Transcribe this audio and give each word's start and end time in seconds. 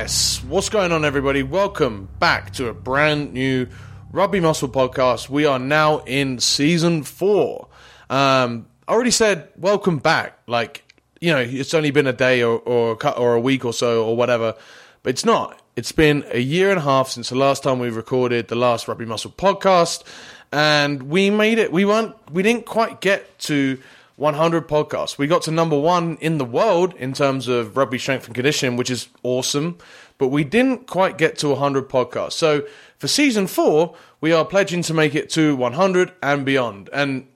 Yes. 0.00 0.42
What's 0.48 0.70
going 0.70 0.92
on, 0.92 1.04
everybody? 1.04 1.42
Welcome 1.42 2.08
back 2.18 2.54
to 2.54 2.68
a 2.68 2.72
brand 2.72 3.34
new 3.34 3.68
Rugby 4.10 4.40
Muscle 4.40 4.70
podcast. 4.70 5.28
We 5.28 5.44
are 5.44 5.58
now 5.58 5.98
in 6.06 6.38
season 6.38 7.02
four. 7.02 7.68
Um, 8.08 8.66
I 8.88 8.92
already 8.92 9.10
said 9.10 9.50
welcome 9.58 9.98
back. 9.98 10.38
Like, 10.46 10.90
you 11.20 11.30
know, 11.32 11.40
it's 11.40 11.74
only 11.74 11.90
been 11.90 12.06
a 12.06 12.14
day 12.14 12.42
or, 12.42 12.60
or, 12.60 12.96
or 13.18 13.34
a 13.34 13.40
week 13.40 13.66
or 13.66 13.74
so 13.74 14.06
or 14.06 14.16
whatever, 14.16 14.54
but 15.02 15.10
it's 15.10 15.26
not. 15.26 15.60
It's 15.76 15.92
been 15.92 16.24
a 16.30 16.40
year 16.40 16.70
and 16.70 16.78
a 16.78 16.82
half 16.82 17.10
since 17.10 17.28
the 17.28 17.36
last 17.36 17.62
time 17.62 17.78
we 17.78 17.90
recorded 17.90 18.48
the 18.48 18.54
last 18.54 18.88
Rugby 18.88 19.04
Muscle 19.04 19.30
podcast, 19.30 20.02
and 20.50 21.02
we 21.10 21.28
made 21.28 21.58
it. 21.58 21.72
We 21.72 21.84
weren't. 21.84 22.14
We 22.32 22.42
didn't 22.42 22.64
quite 22.64 23.02
get 23.02 23.38
to 23.40 23.78
100 24.20 24.68
podcasts. 24.68 25.16
We 25.16 25.26
got 25.26 25.40
to 25.42 25.50
number 25.50 25.78
one 25.78 26.18
in 26.20 26.36
the 26.36 26.44
world 26.44 26.94
in 26.96 27.14
terms 27.14 27.48
of 27.48 27.74
rugby 27.74 27.98
strength 27.98 28.26
and 28.26 28.34
conditioning, 28.34 28.76
which 28.76 28.90
is 28.90 29.08
awesome. 29.22 29.78
But 30.18 30.28
we 30.28 30.44
didn't 30.44 30.86
quite 30.86 31.16
get 31.16 31.38
to 31.38 31.48
100 31.48 31.88
podcasts. 31.88 32.32
So 32.32 32.66
for 32.98 33.08
season 33.08 33.46
four, 33.46 33.94
we 34.20 34.30
are 34.32 34.44
pledging 34.44 34.82
to 34.82 34.94
make 34.94 35.14
it 35.14 35.30
to 35.30 35.56
100 35.56 36.12
and 36.22 36.44
beyond. 36.44 36.90
And 36.92 37.28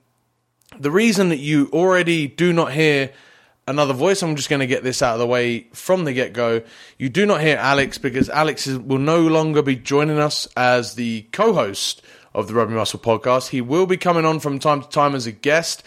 the 0.79 0.91
reason 0.91 1.31
that 1.31 1.39
you 1.39 1.71
already 1.73 2.27
do 2.27 2.53
not 2.53 2.75
hear 2.75 3.13
another 3.67 3.95
voice, 3.95 4.23
I'm 4.23 4.37
just 4.37 4.51
going 4.51 4.61
to 4.61 4.67
get 4.67 4.85
this 4.85 5.01
out 5.01 5.15
of 5.15 5.21
the 5.21 5.27
way 5.27 5.69
from 5.73 6.05
the 6.05 6.13
get 6.13 6.35
go. 6.35 6.61
You 6.99 7.09
do 7.09 7.25
not 7.25 7.41
hear 7.41 7.57
Alex 7.57 7.97
because 7.97 8.29
Alex 8.29 8.67
will 8.67 8.99
no 8.99 9.21
longer 9.21 9.63
be 9.63 9.77
joining 9.77 10.19
us 10.19 10.47
as 10.55 10.97
the 10.97 11.23
co 11.33 11.55
host 11.55 12.03
of 12.35 12.49
the 12.49 12.55
Rugby 12.55 12.75
Muscle 12.75 12.99
podcast. 12.99 13.49
He 13.49 13.61
will 13.61 13.87
be 13.87 13.97
coming 13.97 14.25
on 14.25 14.41
from 14.41 14.59
time 14.59 14.83
to 14.83 14.89
time 14.89 15.15
as 15.15 15.27
a 15.27 15.33
guest 15.33 15.83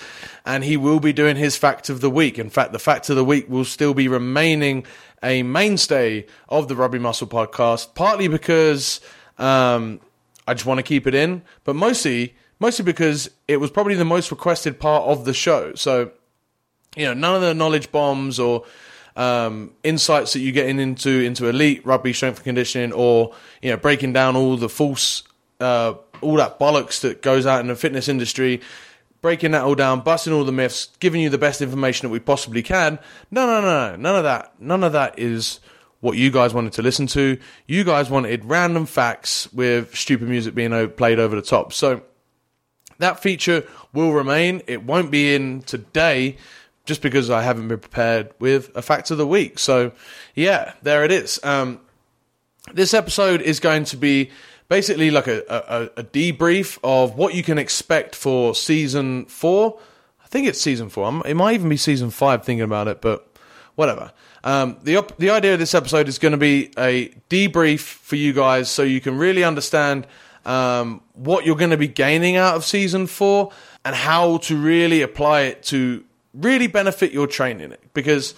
and 0.46 0.64
he 0.64 0.78
will 0.78 1.00
be 1.00 1.14
doing 1.14 1.36
his 1.36 1.58
fact 1.58 1.90
of 1.90 2.02
the 2.02 2.10
week. 2.10 2.40
In 2.40 2.50
fact, 2.50 2.72
the 2.72 2.80
fact 2.80 3.10
of 3.10 3.16
the 3.16 3.26
week 3.26 3.50
will 3.50 3.66
still 3.66 3.94
be 3.94 4.08
remaining 4.08 4.86
a 5.24 5.44
mainstay 5.44 6.26
of 6.48 6.68
the 6.68 6.76
Rugby 6.76 7.00
Muscle 7.00 7.28
podcast, 7.28 7.96
partly 7.96 8.28
because 8.28 9.02
um, 9.38 10.00
I 10.48 10.54
just 10.54 10.66
want 10.66 10.78
to 10.78 10.84
keep 10.84 11.08
it 11.08 11.16
in, 11.16 11.42
but 11.64 11.76
mostly 11.76 12.36
mostly 12.60 12.84
because 12.84 13.30
it 13.48 13.58
was 13.58 13.72
probably 13.72 13.96
the 13.96 14.06
most 14.06 14.32
requested 14.32 14.80
part 14.80 15.04
of 15.04 15.26
the 15.26 15.34
show. 15.34 15.76
So, 15.76 16.12
you 16.96 17.06
know, 17.06 17.14
none 17.14 17.36
of 17.36 17.42
the 17.42 17.54
knowledge 17.54 17.92
bombs 17.92 18.40
or 18.40 18.66
um, 19.16 19.74
insights 19.84 20.34
that 20.34 20.40
you 20.40 20.52
get 20.52 20.68
into 20.68 21.10
into 21.10 21.48
elite 21.48 21.86
rugby 21.86 22.14
strength 22.14 22.38
and 22.38 22.46
conditioning, 22.46 22.94
or 22.94 23.34
you 23.62 23.72
know, 23.72 23.78
breaking 23.78 24.14
down 24.14 24.36
all 24.36 24.58
the 24.58 24.70
false, 24.70 25.24
uh, 25.60 25.96
all 26.22 26.36
that 26.36 26.60
bollocks 26.60 27.02
that 27.02 27.22
goes 27.22 27.46
out 27.46 27.62
in 27.62 27.68
the 27.68 27.76
fitness 27.76 28.08
industry, 28.08 28.62
breaking 29.22 29.52
that 29.52 29.64
all 29.64 29.76
down, 29.76 30.02
busting 30.02 30.34
all 30.34 30.44
the 30.44 30.52
myths, 30.52 30.90
giving 31.00 31.22
you 31.22 31.30
the 31.30 31.38
best 31.38 31.62
information 31.62 32.08
that 32.08 32.12
we 32.12 32.20
possibly 32.20 32.64
can. 32.64 33.00
No, 33.32 33.46
no, 33.46 33.62
no, 33.62 33.92
no, 33.92 33.96
none 33.96 34.16
of 34.16 34.24
that. 34.24 34.60
None 34.60 34.84
of 34.84 34.94
that 34.94 35.18
is 35.18 35.60
what 36.00 36.18
you 36.18 36.32
guys 36.32 36.54
wanted 36.54 36.74
to 36.74 36.82
listen 36.82 37.08
to. 37.08 37.38
You 37.66 37.84
guys 37.84 38.10
wanted 38.10 38.46
random 38.46 38.86
facts 38.86 39.52
with 39.52 39.96
stupid 39.96 40.30
music 40.30 40.54
being 40.54 40.90
played 40.92 41.20
over 41.20 41.36
the 41.36 41.42
top. 41.42 41.74
So 41.74 42.04
that 43.00 43.22
feature 43.22 43.68
will 43.94 44.14
remain. 44.14 44.62
It 44.68 44.84
won't 44.84 45.12
be 45.12 45.34
in 45.34 45.62
today 45.64 46.38
just 46.86 47.02
because 47.02 47.30
I 47.30 47.42
haven't 47.42 47.68
been 47.68 47.80
prepared 47.80 48.34
with 48.40 48.76
a 48.76 48.82
fact 48.82 49.12
of 49.12 49.18
the 49.18 49.28
week. 49.28 49.60
So, 49.60 49.92
yeah, 50.36 50.74
there 50.84 51.04
it 51.04 51.12
is. 51.12 51.40
Um, 51.44 51.82
this 52.74 52.94
episode 52.94 53.42
is 53.42 53.60
going 53.60 53.86
to 53.86 53.98
be 53.98 54.30
basically 54.70 55.12
like 55.12 55.28
a, 55.28 55.44
a, 55.50 56.02
a 56.02 56.04
debrief 56.04 56.78
of 56.84 57.16
what 57.16 57.34
you 57.34 57.44
can 57.44 57.58
expect 57.58 58.16
for 58.16 58.54
season 58.54 59.26
four. 59.26 59.80
I 60.24 60.28
think 60.28 60.48
it's 60.48 60.60
season 60.60 60.90
four. 60.90 61.06
I'm- 61.06 61.22
It 61.26 61.36
might 61.36 61.54
even 61.54 61.70
be 61.70 61.78
season 61.78 62.10
five 62.10 62.44
thinking 62.44 62.64
about 62.64 62.88
it, 62.88 63.02
but 63.02 63.28
whatever. 63.76 64.12
Um, 64.44 64.78
the 64.84 64.98
op- 64.98 65.18
the 65.18 65.30
idea 65.30 65.54
of 65.54 65.60
this 65.60 65.74
episode 65.74 66.08
is 66.08 66.20
going 66.20 66.32
to 66.34 66.38
be 66.38 66.72
a 66.78 67.10
debrief 67.30 67.80
for 67.80 68.16
you 68.16 68.34
guys, 68.34 68.70
so 68.70 68.84
you 68.84 69.02
can 69.02 69.18
really 69.18 69.44
understand 69.44 70.06
um, 70.46 71.02
what 71.14 71.46
you're 71.46 71.56
going 71.58 71.72
to 71.72 71.78
be 71.78 71.88
gaining 71.88 72.38
out 72.38 72.56
of 72.56 72.64
season 72.64 73.08
four 73.08 73.52
and 73.84 73.96
how 73.96 74.38
to 74.38 74.56
really 74.56 75.02
apply 75.02 75.42
it 75.42 75.64
to 75.64 76.04
really 76.34 76.68
benefit 76.68 77.12
your 77.12 77.28
training. 77.28 77.74
Because 77.94 78.36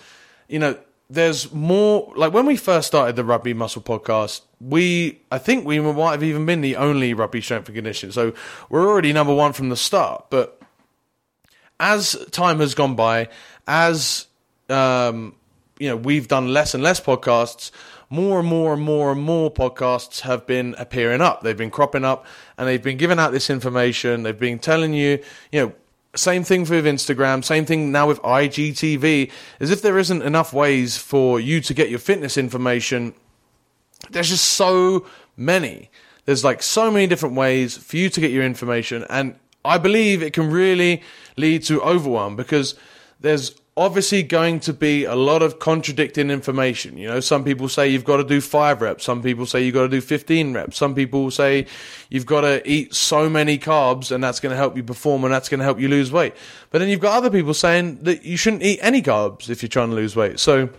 you 0.48 0.58
know, 0.60 0.78
there's 1.10 1.52
more. 1.52 2.14
Like 2.16 2.34
when 2.34 2.46
we 2.46 2.56
first 2.56 2.88
started 2.88 3.16
the 3.16 3.24
Rugby 3.24 3.54
Muscle 3.54 3.82
Podcast, 3.82 4.42
we 4.62 5.22
I 5.32 5.38
think 5.38 5.66
we 5.66 5.80
might 5.80 6.12
have 6.12 6.24
even 6.24 6.46
been 6.46 6.62
the 6.62 6.76
only 6.76 7.14
rugby 7.14 7.42
strength 7.42 7.68
and 7.68 7.76
conditioning. 7.76 8.14
So 8.14 8.34
we're 8.70 8.88
already 8.88 9.12
number 9.12 9.34
one 9.34 9.54
from 9.54 9.70
the 9.70 9.78
start, 9.78 10.26
but 10.30 10.62
as 11.80 12.16
time 12.32 12.60
has 12.60 12.76
gone 12.76 12.96
by, 12.96 13.30
as 13.68 14.28
um, 14.70 15.36
you 15.80 15.90
know, 15.90 15.96
we've 15.96 16.28
done 16.28 16.54
less 16.54 16.74
and 16.74 16.84
less 16.84 17.00
podcasts. 17.00 17.72
More 18.12 18.40
and 18.40 18.48
more 18.48 18.74
and 18.74 18.82
more 18.82 19.12
and 19.12 19.22
more 19.22 19.54
podcasts 19.54 20.22
have 20.22 20.48
been 20.48 20.74
appearing 20.80 21.22
up. 21.22 21.44
They've 21.44 21.56
been 21.56 21.70
cropping 21.70 22.04
up, 22.04 22.26
and 22.58 22.68
they've 22.68 22.82
been 22.82 22.98
giving 22.98 23.20
out 23.20 23.32
this 23.32 23.52
information. 23.52 24.24
They've 24.24 24.38
been 24.38 24.58
telling 24.58 24.96
you, 24.96 25.24
you 25.52 25.62
know, 25.62 25.74
same 26.16 26.44
thing 26.44 26.62
with 26.62 26.86
Instagram, 26.86 27.44
same 27.44 27.66
thing 27.66 27.92
now 27.92 28.08
with 28.08 28.22
IGTV. 28.22 29.32
As 29.60 29.72
if 29.72 29.82
there 29.82 29.98
isn't 29.98 30.22
enough 30.22 30.54
ways 30.54 30.98
for 30.98 31.40
you 31.40 31.62
to 31.62 31.74
get 31.74 31.90
your 31.90 32.00
fitness 32.00 32.38
information 32.38 33.14
there's 34.12 34.30
just 34.30 34.46
so 34.46 35.06
many. 35.36 35.90
There's 36.26 36.44
like 36.44 36.62
so 36.62 36.92
many 36.92 37.08
different 37.08 37.36
ways 37.36 37.78
for 37.78 37.98
you 37.98 38.10
to 38.10 38.22
get 38.22 38.32
your 38.32 38.44
information, 38.44 39.06
and 39.10 39.36
I 39.66 39.78
believe 39.78 40.22
it 40.22 40.34
can 40.34 40.50
really 40.52 41.02
lead 41.38 41.64
to 41.64 41.82
overwhelm 41.82 42.36
because 42.36 42.76
there's 43.20 43.56
obviously 43.80 44.22
going 44.22 44.60
to 44.60 44.74
be 44.74 45.06
a 45.06 45.16
lot 45.16 45.42
of 45.42 45.60
contradicting 45.60 46.30
information. 46.30 46.98
You 46.98 47.08
know, 47.08 47.20
some 47.22 47.46
people 47.46 47.70
say 47.70 47.88
you've 47.88 48.04
got 48.04 48.18
to 48.18 48.26
do 48.26 48.42
five 48.42 48.82
reps, 48.82 49.06
some 49.06 49.22
people 49.22 49.46
say 49.46 49.64
you've 49.64 49.74
got 49.74 49.84
to 49.84 49.90
do 49.90 50.02
15 50.02 50.54
reps, 50.54 50.78
some 50.78 50.94
people 50.94 51.32
say 51.32 51.66
you've 52.10 52.26
got 52.26 52.42
to 52.42 52.70
eat 52.70 52.94
so 52.94 53.30
many 53.30 53.58
carbs 53.58 54.12
and 54.12 54.22
that's 54.22 54.42
going 54.42 54.52
to 54.52 54.58
help 54.58 54.76
you 54.76 54.84
perform 54.84 55.24
and 55.24 55.34
that's 55.34 55.48
going 55.48 55.60
to 55.60 55.64
help 55.64 55.80
you 55.80 55.88
lose 55.88 56.12
weight. 56.12 56.34
But 56.72 56.80
then 56.80 56.90
you've 56.90 57.00
got 57.00 57.16
other 57.16 57.30
people 57.30 57.54
saying 57.54 58.00
that 58.04 58.26
you 58.26 58.36
shouldn't 58.36 58.64
eat 58.64 58.80
any 58.82 59.02
carbs 59.02 59.50
if 59.50 59.62
you're 59.62 59.70
trying 59.70 59.92
to 59.92 59.96
lose 59.96 60.14
weight. 60.14 60.40
So, 60.40 60.70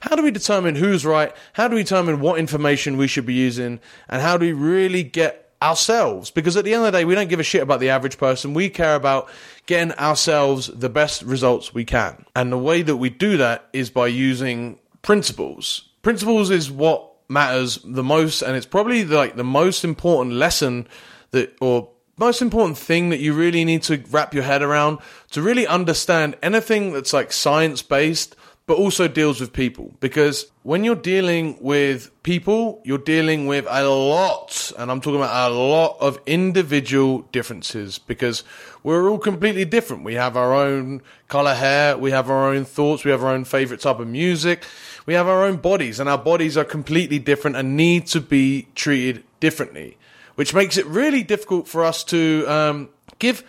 how 0.00 0.16
do 0.16 0.22
we 0.22 0.30
determine 0.30 0.74
who's 0.74 1.04
right? 1.04 1.34
How 1.54 1.68
do 1.68 1.76
we 1.76 1.82
determine 1.82 2.20
what 2.20 2.38
information 2.38 2.96
we 2.96 3.08
should 3.08 3.26
be 3.26 3.34
using? 3.34 3.80
And 4.08 4.22
how 4.22 4.36
do 4.36 4.46
we 4.46 4.52
really 4.52 5.02
get 5.02 5.52
ourselves? 5.60 6.30
Because 6.30 6.56
at 6.56 6.64
the 6.64 6.72
end 6.72 6.84
of 6.84 6.92
the 6.92 6.98
day, 6.98 7.04
we 7.04 7.16
don't 7.16 7.28
give 7.28 7.40
a 7.40 7.44
shit 7.44 7.62
about 7.62 7.80
the 7.80 7.90
average 7.90 8.16
person. 8.16 8.54
We 8.54 8.68
care 8.68 8.94
about 8.94 9.28
getting 9.68 9.92
ourselves 9.98 10.68
the 10.68 10.88
best 10.88 11.22
results 11.22 11.74
we 11.74 11.84
can. 11.84 12.24
And 12.34 12.50
the 12.50 12.58
way 12.58 12.80
that 12.80 12.96
we 12.96 13.10
do 13.10 13.36
that 13.36 13.68
is 13.74 13.90
by 13.90 14.06
using 14.06 14.78
principles. 15.02 15.90
Principles 16.00 16.48
is 16.50 16.70
what 16.70 17.06
matters 17.28 17.78
the 17.84 18.02
most, 18.02 18.40
and 18.40 18.56
it's 18.56 18.64
probably 18.64 19.04
like 19.04 19.36
the 19.36 19.44
most 19.44 19.84
important 19.84 20.36
lesson 20.36 20.88
that, 21.32 21.54
or 21.60 21.90
most 22.16 22.40
important 22.40 22.78
thing 22.78 23.10
that 23.10 23.20
you 23.20 23.34
really 23.34 23.62
need 23.62 23.82
to 23.82 24.02
wrap 24.10 24.32
your 24.32 24.42
head 24.42 24.62
around 24.62 25.00
to 25.32 25.42
really 25.42 25.66
understand 25.66 26.34
anything 26.42 26.94
that's 26.94 27.12
like 27.12 27.30
science 27.30 27.82
based 27.82 28.34
but 28.68 28.76
also 28.76 29.08
deals 29.08 29.40
with 29.40 29.52
people. 29.54 29.94
Because 29.98 30.46
when 30.62 30.84
you're 30.84 30.94
dealing 30.94 31.56
with 31.60 32.10
people 32.22 32.82
you're 32.84 32.98
dealing 32.98 33.46
with 33.46 33.66
a 33.70 33.88
lot 33.88 34.70
and 34.76 34.90
i'm 34.90 35.00
talking 35.00 35.18
about 35.18 35.50
a 35.50 35.54
lot 35.54 35.96
of 35.98 36.20
individual 36.26 37.22
differences 37.32 37.98
because 37.98 38.44
we're 38.82 39.08
all 39.08 39.18
completely 39.18 39.64
different. 39.64 40.04
We 40.04 40.14
have 40.14 40.36
our 40.36 40.52
own 40.52 41.00
color 41.28 41.54
hair 41.54 41.96
we 41.96 42.10
have 42.10 42.28
our 42.28 42.52
own 42.52 42.66
thoughts 42.66 43.02
we 43.02 43.10
have 43.10 43.24
our 43.24 43.32
own 43.32 43.46
favorite 43.46 43.80
type 43.80 43.98
of 43.98 44.08
music 44.08 44.62
we 45.06 45.14
have 45.14 45.26
our 45.26 45.42
own 45.42 45.56
bodies 45.56 45.98
and 46.00 46.06
our 46.06 46.18
bodies 46.18 46.58
are 46.58 46.64
completely 46.64 47.18
different 47.18 47.56
and 47.56 47.74
need 47.74 48.06
to 48.08 48.20
be 48.20 48.68
treated 48.74 49.24
differently 49.40 49.96
which 50.34 50.52
makes 50.52 50.76
it 50.76 50.84
really 50.84 51.22
difficult 51.22 51.66
for 51.66 51.82
us 51.82 52.04
to 52.04 52.44
um, 52.46 52.90
give 53.18 53.42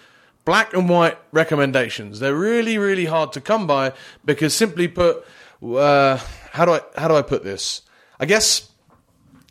black 0.49 0.73
and 0.73 0.89
white 0.89 1.15
recommendations. 1.31 2.19
They're 2.19 2.33
really, 2.33 2.79
really 2.79 3.05
hard 3.05 3.33
to 3.33 3.39
come 3.39 3.67
by 3.67 3.93
because, 4.25 4.51
simply 4.51 4.87
put, 4.87 5.23
uh, 5.63 6.17
how 6.51 6.65
do 6.65 6.71
I 6.71 6.81
how 6.97 7.07
do 7.07 7.15
I 7.15 7.21
put 7.21 7.43
this? 7.43 7.83
I 8.19 8.25
guess 8.25 8.67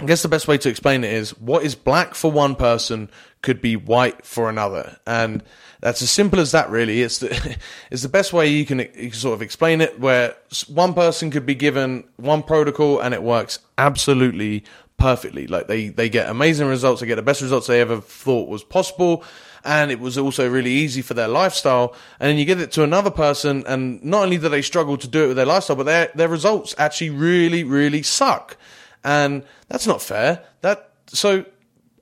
I 0.01 0.07
guess 0.07 0.23
the 0.23 0.29
best 0.29 0.49
way 0.49 0.59
to 0.59 0.69
explain 0.69 1.05
it 1.05 1.13
is 1.13 1.39
what 1.39 1.63
is 1.63 1.77
black 1.77 2.17
for 2.17 2.33
one 2.33 2.57
person 2.57 3.11
could 3.43 3.61
be 3.61 3.77
white 3.77 4.27
for 4.27 4.51
another, 4.51 4.99
and 5.07 5.45
that's 5.79 6.03
as 6.03 6.11
simple 6.11 6.41
as 6.41 6.51
that. 6.51 6.69
Really, 6.69 7.03
it's 7.03 7.19
the 7.19 7.57
it's 7.93 8.03
the 8.03 8.09
best 8.09 8.33
way 8.33 8.49
you 8.49 8.67
can, 8.67 8.81
you 8.81 9.11
can 9.11 9.13
sort 9.13 9.35
of 9.35 9.43
explain 9.43 9.81
it. 9.81 10.01
Where 10.01 10.35
one 10.67 10.95
person 10.95 11.31
could 11.31 11.47
be 11.47 11.55
given 11.55 12.09
one 12.17 12.43
protocol 12.43 12.99
and 12.99 13.15
it 13.15 13.23
works 13.23 13.61
absolutely 13.77 14.65
perfectly. 14.99 15.47
Like 15.47 15.69
they 15.69 15.89
they 15.89 16.09
get 16.09 16.29
amazing 16.29 16.69
results. 16.69 17.01
They 17.01 17.07
get 17.07 17.15
the 17.15 17.23
best 17.23 17.41
results 17.41 17.67
they 17.67 17.81
ever 17.81 18.01
thought 18.01 18.49
was 18.49 18.63
possible. 18.63 19.25
And 19.65 19.91
it 19.91 19.99
was 19.99 20.17
also 20.17 20.49
really 20.49 20.71
easy 20.71 21.03
for 21.03 21.15
their 21.15 21.29
lifestyle. 21.29 21.95
And 22.21 22.29
then 22.29 22.39
you 22.39 22.45
give 22.45 22.61
it 22.61 22.71
to 22.73 22.85
another 22.85 23.11
person, 23.11 23.65
and 23.67 24.03
not 24.05 24.25
only 24.25 24.39
do 24.39 24.49
they 24.49 24.63
struggle 24.63 24.97
to 24.97 25.09
do 25.09 25.25
it 25.25 25.27
with 25.29 25.37
their 25.37 25.47
lifestyle, 25.47 25.77
but 25.77 25.87
their 25.87 26.11
their 26.15 26.29
results 26.29 26.75
actually 26.79 27.11
really, 27.11 27.65
really 27.65 28.03
suck. 28.03 28.57
And 29.03 29.45
that's 29.69 29.87
not 29.87 30.03
fair. 30.03 30.45
That 30.61 30.93
so 31.07 31.45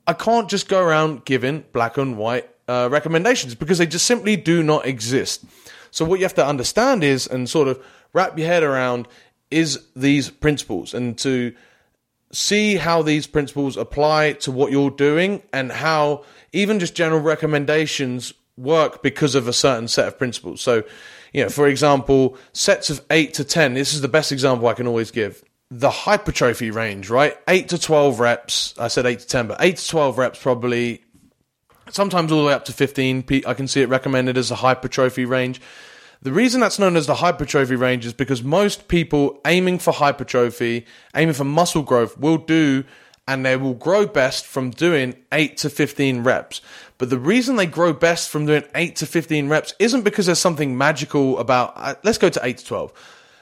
I 0.06 0.12
can't 0.12 0.48
just 0.48 0.68
go 0.68 0.82
around 0.82 1.24
giving 1.24 1.64
black 1.72 1.96
and 1.96 2.16
white 2.16 2.48
uh, 2.68 2.88
recommendations 2.90 3.54
because 3.54 3.78
they 3.78 3.86
just 3.86 4.06
simply 4.06 4.36
do 4.36 4.62
not 4.62 4.86
exist. 4.86 5.44
So 5.90 6.04
what 6.04 6.18
you 6.18 6.24
have 6.24 6.34
to 6.34 6.46
understand 6.46 7.02
is, 7.04 7.26
and 7.26 7.48
sort 7.48 7.68
of 7.68 7.82
wrap 8.12 8.38
your 8.38 8.46
head 8.46 8.62
around, 8.62 9.08
is 9.50 9.86
these 9.94 10.28
principles 10.28 10.92
and 10.92 11.16
to 11.18 11.54
see 12.32 12.76
how 12.76 13.02
these 13.02 13.26
principles 13.26 13.76
apply 13.76 14.32
to 14.32 14.50
what 14.50 14.72
you're 14.72 14.90
doing 14.90 15.42
and 15.52 15.70
how 15.70 16.24
even 16.52 16.78
just 16.80 16.94
general 16.94 17.20
recommendations 17.20 18.32
work 18.56 19.02
because 19.02 19.34
of 19.34 19.48
a 19.48 19.52
certain 19.52 19.88
set 19.88 20.08
of 20.08 20.18
principles. 20.18 20.60
So, 20.60 20.82
you 21.32 21.42
know, 21.42 21.48
for 21.48 21.68
example, 21.68 22.36
sets 22.52 22.90
of 22.90 23.04
8 23.10 23.34
to 23.34 23.44
10, 23.44 23.74
this 23.74 23.94
is 23.94 24.00
the 24.00 24.08
best 24.08 24.32
example 24.32 24.68
I 24.68 24.74
can 24.74 24.86
always 24.86 25.10
give. 25.10 25.42
The 25.70 25.90
hypertrophy 25.90 26.70
range, 26.70 27.10
right? 27.10 27.36
8 27.48 27.68
to 27.70 27.78
12 27.78 28.20
reps. 28.20 28.74
I 28.78 28.88
said 28.88 29.06
8 29.06 29.18
to 29.20 29.26
10, 29.26 29.46
but 29.48 29.58
8 29.60 29.76
to 29.76 29.88
12 29.88 30.18
reps 30.18 30.42
probably 30.42 31.02
sometimes 31.90 32.32
all 32.32 32.40
the 32.40 32.46
way 32.46 32.52
up 32.52 32.64
to 32.66 32.72
15. 32.72 33.24
I 33.46 33.54
can 33.54 33.68
see 33.68 33.82
it 33.82 33.88
recommended 33.88 34.38
as 34.38 34.50
a 34.50 34.56
hypertrophy 34.56 35.24
range. 35.24 35.60
The 36.22 36.32
reason 36.32 36.60
that's 36.60 36.78
known 36.78 36.96
as 36.96 37.06
the 37.06 37.16
hypertrophy 37.16 37.76
range 37.76 38.06
is 38.06 38.12
because 38.12 38.42
most 38.42 38.88
people 38.88 39.40
aiming 39.44 39.78
for 39.78 39.92
hypertrophy, 39.92 40.86
aiming 41.14 41.34
for 41.34 41.44
muscle 41.44 41.82
growth, 41.82 42.18
will 42.18 42.38
do 42.38 42.84
and 43.28 43.44
they 43.44 43.56
will 43.56 43.74
grow 43.74 44.06
best 44.06 44.46
from 44.46 44.70
doing 44.70 45.16
8 45.32 45.56
to 45.58 45.70
15 45.70 46.22
reps. 46.22 46.60
But 46.98 47.10
the 47.10 47.18
reason 47.18 47.56
they 47.56 47.66
grow 47.66 47.92
best 47.92 48.30
from 48.30 48.46
doing 48.46 48.64
8 48.74 48.96
to 48.96 49.06
15 49.06 49.48
reps 49.48 49.74
isn't 49.78 50.02
because 50.02 50.26
there's 50.26 50.38
something 50.38 50.78
magical 50.78 51.38
about, 51.38 51.72
uh, 51.76 51.94
let's 52.04 52.18
go 52.18 52.28
to 52.28 52.40
8 52.42 52.58
to 52.58 52.64
12. 52.64 52.92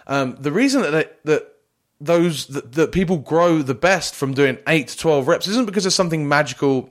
Um, 0.06 0.36
the 0.40 0.52
reason 0.52 0.82
that, 0.82 0.90
they, 0.90 1.04
that 1.24 1.54
those 2.00 2.46
that, 2.48 2.72
that 2.72 2.92
people 2.92 3.18
grow 3.18 3.62
the 3.62 3.74
best 3.74 4.14
from 4.14 4.34
doing 4.34 4.58
8 4.66 4.88
to 4.88 4.96
12 4.96 5.28
reps 5.28 5.46
isn't 5.48 5.66
because 5.66 5.84
there's 5.84 5.94
something 5.94 6.26
magical 6.26 6.90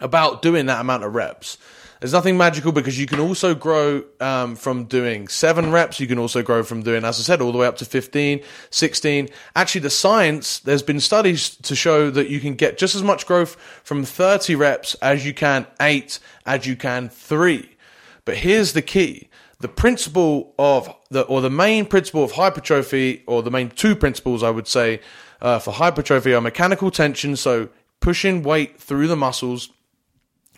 about 0.00 0.42
doing 0.42 0.66
that 0.66 0.80
amount 0.80 1.04
of 1.04 1.14
reps. 1.14 1.58
There's 2.00 2.12
nothing 2.12 2.36
magical 2.36 2.70
because 2.70 2.98
you 2.98 3.06
can 3.06 3.18
also 3.18 3.56
grow 3.56 4.04
um, 4.20 4.54
from 4.54 4.84
doing 4.84 5.26
seven 5.26 5.72
reps. 5.72 5.98
You 5.98 6.06
can 6.06 6.18
also 6.18 6.42
grow 6.42 6.62
from 6.62 6.82
doing, 6.82 7.04
as 7.04 7.18
I 7.18 7.22
said, 7.22 7.40
all 7.40 7.50
the 7.50 7.58
way 7.58 7.66
up 7.66 7.76
to 7.78 7.84
15, 7.84 8.40
16. 8.70 9.28
Actually, 9.56 9.80
the 9.80 9.90
science, 9.90 10.60
there's 10.60 10.82
been 10.82 11.00
studies 11.00 11.56
to 11.56 11.74
show 11.74 12.10
that 12.10 12.28
you 12.28 12.38
can 12.38 12.54
get 12.54 12.78
just 12.78 12.94
as 12.94 13.02
much 13.02 13.26
growth 13.26 13.56
from 13.82 14.04
30 14.04 14.54
reps 14.54 14.94
as 14.96 15.26
you 15.26 15.34
can 15.34 15.66
eight, 15.80 16.20
as 16.46 16.66
you 16.66 16.76
can 16.76 17.08
three. 17.08 17.76
But 18.24 18.36
here's 18.36 18.74
the 18.74 18.82
key. 18.82 19.28
The 19.58 19.68
principle 19.68 20.54
of 20.56 20.94
the, 21.10 21.22
or 21.22 21.40
the 21.40 21.50
main 21.50 21.84
principle 21.84 22.22
of 22.22 22.32
hypertrophy, 22.32 23.24
or 23.26 23.42
the 23.42 23.50
main 23.50 23.70
two 23.70 23.96
principles, 23.96 24.44
I 24.44 24.50
would 24.50 24.68
say, 24.68 25.00
uh, 25.40 25.58
for 25.58 25.72
hypertrophy 25.72 26.32
are 26.32 26.40
mechanical 26.40 26.92
tension. 26.92 27.34
So 27.34 27.70
pushing 27.98 28.44
weight 28.44 28.80
through 28.80 29.08
the 29.08 29.16
muscles 29.16 29.70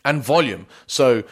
and 0.04 0.22
volume. 0.22 0.66
So 0.86 1.24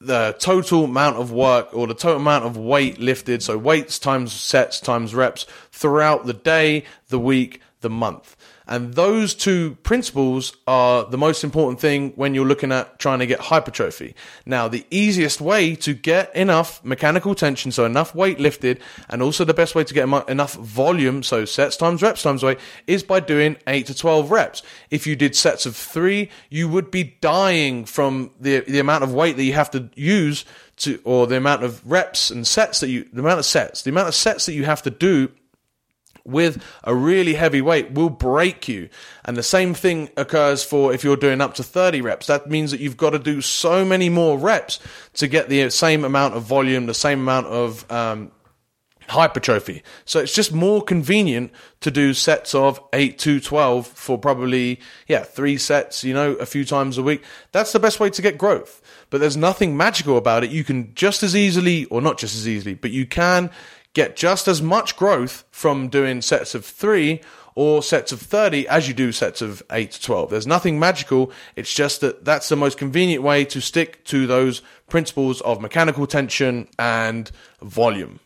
the 0.00 0.36
total 0.38 0.84
amount 0.84 1.16
of 1.16 1.30
work 1.30 1.68
or 1.72 1.86
the 1.86 1.94
total 1.94 2.20
amount 2.20 2.44
of 2.44 2.56
weight 2.56 2.98
lifted, 2.98 3.42
so 3.42 3.56
weights 3.56 3.98
times 3.98 4.32
sets 4.32 4.80
times 4.80 5.14
reps 5.14 5.46
throughout 5.70 6.26
the 6.26 6.32
day, 6.32 6.84
the 7.08 7.18
week, 7.18 7.60
the 7.80 7.90
month. 7.90 8.36
And 8.72 8.94
those 8.94 9.34
two 9.34 9.76
principles 9.82 10.56
are 10.66 11.04
the 11.04 11.18
most 11.18 11.44
important 11.44 11.78
thing 11.78 12.14
when 12.16 12.32
you're 12.32 12.46
looking 12.46 12.72
at 12.72 12.98
trying 12.98 13.18
to 13.18 13.26
get 13.26 13.38
hypertrophy. 13.38 14.14
Now, 14.46 14.66
the 14.66 14.86
easiest 14.90 15.42
way 15.42 15.74
to 15.74 15.92
get 15.92 16.34
enough 16.34 16.82
mechanical 16.82 17.34
tension, 17.34 17.70
so 17.70 17.84
enough 17.84 18.14
weight 18.14 18.40
lifted, 18.40 18.80
and 19.10 19.20
also 19.20 19.44
the 19.44 19.52
best 19.52 19.74
way 19.74 19.84
to 19.84 19.92
get 19.92 20.08
enough 20.26 20.54
volume, 20.54 21.22
so 21.22 21.44
sets 21.44 21.76
times 21.76 22.00
reps 22.00 22.22
times 22.22 22.42
weight, 22.42 22.60
is 22.86 23.02
by 23.02 23.20
doing 23.20 23.58
8 23.66 23.88
to 23.88 23.94
12 23.94 24.30
reps. 24.30 24.62
If 24.90 25.06
you 25.06 25.16
did 25.16 25.36
sets 25.36 25.66
of 25.66 25.76
3, 25.76 26.30
you 26.48 26.66
would 26.66 26.90
be 26.90 27.18
dying 27.20 27.84
from 27.84 28.30
the, 28.40 28.60
the 28.60 28.78
amount 28.78 29.04
of 29.04 29.12
weight 29.12 29.36
that 29.36 29.44
you 29.44 29.52
have 29.52 29.70
to 29.72 29.90
use 29.96 30.46
to, 30.78 30.98
or 31.04 31.26
the 31.26 31.36
amount 31.36 31.62
of 31.62 31.86
reps 31.86 32.30
and 32.30 32.46
sets 32.46 32.80
that 32.80 32.88
you, 32.88 33.06
the 33.12 33.20
amount 33.20 33.38
of 33.38 33.44
sets, 33.44 33.82
the 33.82 33.90
amount 33.90 34.08
of 34.08 34.14
sets 34.14 34.46
that 34.46 34.54
you 34.54 34.64
have 34.64 34.80
to 34.80 34.90
do 34.90 35.30
with 36.24 36.62
a 36.84 36.94
really 36.94 37.34
heavy 37.34 37.60
weight 37.60 37.92
will 37.92 38.10
break 38.10 38.68
you. 38.68 38.88
And 39.24 39.36
the 39.36 39.42
same 39.42 39.74
thing 39.74 40.10
occurs 40.16 40.62
for 40.62 40.92
if 40.92 41.04
you're 41.04 41.16
doing 41.16 41.40
up 41.40 41.54
to 41.54 41.62
30 41.62 42.00
reps. 42.00 42.26
That 42.26 42.48
means 42.48 42.70
that 42.70 42.80
you've 42.80 42.96
got 42.96 43.10
to 43.10 43.18
do 43.18 43.40
so 43.40 43.84
many 43.84 44.08
more 44.08 44.38
reps 44.38 44.78
to 45.14 45.28
get 45.28 45.48
the 45.48 45.70
same 45.70 46.04
amount 46.04 46.34
of 46.34 46.42
volume, 46.42 46.86
the 46.86 46.94
same 46.94 47.20
amount 47.20 47.46
of 47.46 47.90
um, 47.90 48.30
hypertrophy. 49.08 49.82
So 50.04 50.20
it's 50.20 50.34
just 50.34 50.52
more 50.52 50.82
convenient 50.82 51.52
to 51.80 51.90
do 51.90 52.14
sets 52.14 52.54
of 52.54 52.80
8 52.92 53.18
to 53.20 53.40
12 53.40 53.86
for 53.86 54.18
probably, 54.18 54.80
yeah, 55.06 55.22
three 55.22 55.58
sets, 55.58 56.04
you 56.04 56.14
know, 56.14 56.32
a 56.34 56.46
few 56.46 56.64
times 56.64 56.98
a 56.98 57.02
week. 57.02 57.22
That's 57.52 57.72
the 57.72 57.80
best 57.80 58.00
way 58.00 58.10
to 58.10 58.22
get 58.22 58.38
growth. 58.38 58.80
But 59.10 59.20
there's 59.20 59.36
nothing 59.36 59.76
magical 59.76 60.16
about 60.16 60.44
it. 60.44 60.50
You 60.50 60.64
can 60.64 60.94
just 60.94 61.22
as 61.22 61.36
easily, 61.36 61.84
or 61.86 62.00
not 62.00 62.18
just 62.18 62.34
as 62.34 62.48
easily, 62.48 62.74
but 62.74 62.90
you 62.90 63.06
can 63.06 63.50
get 63.94 64.16
just 64.16 64.48
as 64.48 64.62
much 64.62 64.96
growth 64.96 65.44
from 65.50 65.88
doing 65.88 66.22
sets 66.22 66.54
of 66.54 66.64
three 66.64 67.20
or 67.54 67.82
sets 67.82 68.12
of 68.12 68.20
30 68.20 68.66
as 68.68 68.88
you 68.88 68.94
do 68.94 69.12
sets 69.12 69.42
of 69.42 69.62
8 69.70 69.90
to 69.90 70.02
12. 70.02 70.30
There's 70.30 70.46
nothing 70.46 70.78
magical. 70.78 71.30
It's 71.56 71.72
just 71.72 72.00
that 72.00 72.24
that's 72.24 72.48
the 72.48 72.56
most 72.56 72.78
convenient 72.78 73.22
way 73.22 73.44
to 73.46 73.60
stick 73.60 74.04
to 74.04 74.26
those 74.26 74.62
principles 74.88 75.40
of 75.42 75.60
mechanical 75.60 76.06
tension 76.06 76.68
and 76.78 77.30
volume. 77.60 78.20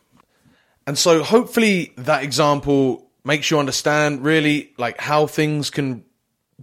And 0.85 0.97
so 0.97 1.21
hopefully 1.23 1.93
that 1.97 2.23
example 2.23 3.09
makes 3.25 3.51
you 3.51 3.59
understand 3.59 4.23
really 4.23 4.71
like 4.77 5.01
how 5.01 5.27
things 5.27 5.69
can 5.69 6.05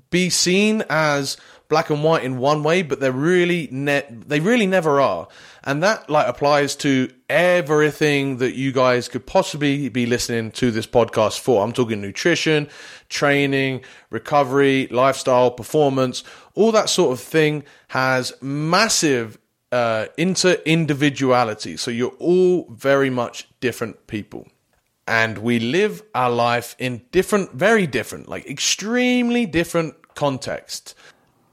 be 0.09 0.31
seen 0.31 0.83
as 0.89 1.37
black 1.69 1.91
and 1.91 2.03
white 2.03 2.25
in 2.25 2.39
one 2.39 2.63
way, 2.63 2.83
but 2.83 3.01
they're 3.01 3.13
really 3.13 3.69
ne- 3.71 4.07
they 4.11 4.41
really 4.41 4.67
never 4.67 5.01
are. 5.01 5.29
And 5.63 5.83
that 5.83 6.11
like 6.11 6.27
applies 6.27 6.77
to 6.77 7.11
everything 7.29 8.39
that 8.39 8.55
you 8.55 8.73
guys 8.73 9.09
could 9.09 9.27
possibly 9.27 9.89
be 9.89 10.07
listening 10.07 10.51
to 10.53 10.71
this 10.71 10.87
podcast 10.87 11.41
for. 11.41 11.63
I'm 11.65 11.73
talking 11.73 12.01
nutrition, 12.01 12.69
training, 13.09 13.83
recovery, 14.11 14.89
lifestyle, 14.91 15.51
performance, 15.51 16.23
all 16.55 16.73
that 16.73 16.89
sort 16.89 17.13
of 17.13 17.21
thing 17.21 17.65
has 17.89 18.33
massive 18.43 19.39
uh, 19.73 20.07
inter 20.17 20.57
individuality. 20.65 21.77
So 21.77 21.91
you're 21.91 22.17
all 22.19 22.69
very 22.71 23.11
much 23.11 23.49
different 23.61 24.07
people. 24.07 24.47
And 25.07 25.39
we 25.39 25.59
live 25.59 26.03
our 26.15 26.31
life 26.31 26.77
in 26.79 27.03
different, 27.11 27.53
very 27.53 27.87
different, 27.87 28.29
like 28.29 28.47
extremely 28.47 29.45
different 29.45 30.15
contexts. 30.15 30.95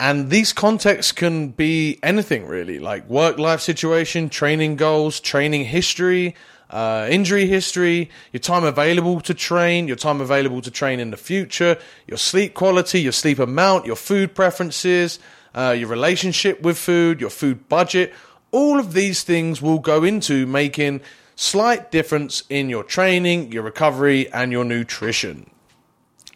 And 0.01 0.31
these 0.31 0.51
contexts 0.51 1.11
can 1.11 1.49
be 1.49 1.99
anything 2.01 2.47
really, 2.47 2.79
like 2.79 3.07
work 3.07 3.37
life 3.37 3.61
situation, 3.61 4.29
training 4.29 4.75
goals, 4.75 5.19
training 5.19 5.65
history, 5.65 6.33
uh, 6.71 7.07
injury 7.07 7.45
history, 7.45 8.09
your 8.33 8.39
time 8.39 8.63
available 8.63 9.21
to 9.21 9.35
train, 9.35 9.87
your 9.87 9.95
time 9.95 10.19
available 10.19 10.59
to 10.63 10.71
train 10.71 10.99
in 10.99 11.11
the 11.11 11.17
future, 11.17 11.77
your 12.07 12.17
sleep 12.17 12.55
quality, 12.55 12.99
your 12.99 13.11
sleep 13.11 13.37
amount, 13.37 13.85
your 13.85 13.95
food 13.95 14.33
preferences, 14.33 15.19
uh, 15.53 15.75
your 15.77 15.89
relationship 15.89 16.63
with 16.63 16.79
food, 16.79 17.21
your 17.21 17.29
food 17.29 17.69
budget. 17.69 18.11
All 18.49 18.79
of 18.79 18.93
these 18.93 19.21
things 19.21 19.61
will 19.61 19.77
go 19.77 20.03
into 20.03 20.47
making 20.47 21.01
slight 21.35 21.91
difference 21.91 22.41
in 22.49 22.69
your 22.69 22.83
training, 22.83 23.51
your 23.51 23.61
recovery, 23.61 24.33
and 24.33 24.51
your 24.51 24.65
nutrition. 24.65 25.51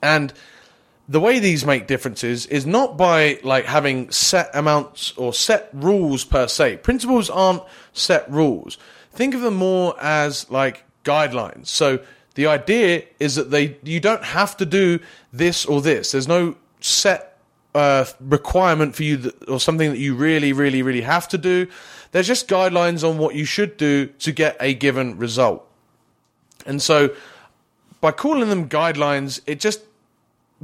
And 0.03 0.33
the 1.07 1.19
way 1.19 1.39
these 1.39 1.65
make 1.65 1.87
differences 1.87 2.45
is 2.47 2.65
not 2.65 2.97
by 2.97 3.39
like 3.43 3.65
having 3.65 4.09
set 4.11 4.49
amounts 4.53 5.13
or 5.17 5.33
set 5.33 5.69
rules 5.73 6.23
per 6.23 6.47
se. 6.47 6.77
Principles 6.77 7.29
aren't 7.29 7.63
set 7.93 8.29
rules. 8.31 8.77
Think 9.11 9.35
of 9.35 9.41
them 9.41 9.55
more 9.55 9.95
as 10.01 10.49
like 10.49 10.83
guidelines. 11.03 11.67
So 11.67 11.99
the 12.33 12.47
idea 12.47 13.03
is 13.19 13.35
that 13.35 13.51
they 13.51 13.77
you 13.83 13.99
don't 13.99 14.23
have 14.23 14.57
to 14.57 14.65
do 14.65 14.99
this 15.31 15.65
or 15.65 15.81
this. 15.81 16.11
There's 16.11 16.27
no 16.27 16.55
set 16.81 17.37
uh, 17.75 18.05
requirement 18.19 18.95
for 18.95 19.03
you 19.03 19.17
that, 19.17 19.49
or 19.49 19.59
something 19.59 19.91
that 19.91 19.99
you 19.99 20.15
really, 20.15 20.53
really, 20.53 20.81
really 20.81 21.01
have 21.01 21.27
to 21.27 21.37
do. 21.37 21.67
There's 22.11 22.27
just 22.27 22.47
guidelines 22.47 23.07
on 23.07 23.17
what 23.17 23.35
you 23.35 23.45
should 23.45 23.77
do 23.77 24.07
to 24.07 24.31
get 24.31 24.55
a 24.59 24.73
given 24.73 25.17
result. 25.17 25.67
And 26.65 26.81
so 26.81 27.13
by 28.01 28.11
calling 28.11 28.49
them 28.49 28.69
guidelines, 28.69 29.41
it 29.45 29.59
just 29.59 29.81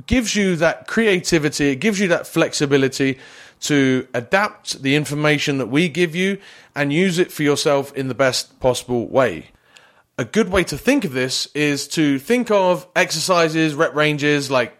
gives 0.05 0.35
you 0.35 0.55
that 0.57 0.87
creativity, 0.87 1.69
it 1.69 1.77
gives 1.77 1.99
you 1.99 2.07
that 2.09 2.27
flexibility 2.27 3.19
to 3.61 4.07
adapt 4.13 4.81
the 4.81 4.95
information 4.95 5.57
that 5.59 5.67
we 5.67 5.87
give 5.87 6.15
you 6.15 6.39
and 6.75 6.91
use 6.91 7.19
it 7.19 7.31
for 7.31 7.43
yourself 7.43 7.93
in 7.93 8.07
the 8.07 8.15
best 8.15 8.59
possible 8.59 9.07
way. 9.07 9.51
A 10.17 10.25
good 10.25 10.49
way 10.49 10.63
to 10.65 10.77
think 10.77 11.05
of 11.05 11.13
this 11.13 11.47
is 11.53 11.87
to 11.89 12.19
think 12.19 12.51
of 12.51 12.87
exercises, 12.95 13.75
rep 13.75 13.95
ranges, 13.95 14.49
like 14.49 14.77